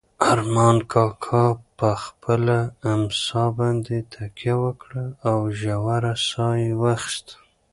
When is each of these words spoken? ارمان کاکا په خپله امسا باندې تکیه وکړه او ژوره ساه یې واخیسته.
ارمان 0.31 0.77
کاکا 0.91 1.45
په 1.77 1.89
خپله 2.03 2.57
امسا 2.93 3.43
باندې 3.57 3.97
تکیه 4.13 4.55
وکړه 4.63 5.05
او 5.29 5.37
ژوره 5.59 6.13
ساه 6.29 6.55
یې 6.63 6.71
واخیسته. 6.81 7.35